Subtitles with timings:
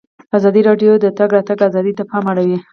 [0.37, 2.59] ازادي راډیو د د تګ راتګ ازادي ته پام اړولی.